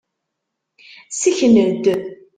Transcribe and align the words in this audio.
Ssken-d. 1.11 1.85